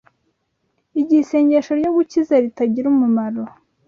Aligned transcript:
Igihe 0.99 1.19
Isengesho 1.23 1.71
ryo 1.79 1.91
Gukiza 1.97 2.33
Ritagira 2.43 2.87
Umumaro 2.93 3.43